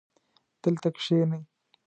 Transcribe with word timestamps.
دلته 0.61 0.87
کښېنئ 0.95 1.41